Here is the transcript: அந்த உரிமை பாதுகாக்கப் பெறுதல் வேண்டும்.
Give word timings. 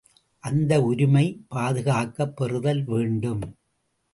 அந்த 0.43 0.81
உரிமை 0.81 1.45
பாதுகாக்கப் 1.55 2.35
பெறுதல் 2.35 2.83
வேண்டும். 2.83 3.43